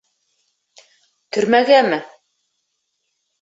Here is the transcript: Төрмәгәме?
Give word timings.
Төрмәгәме? 1.37 2.01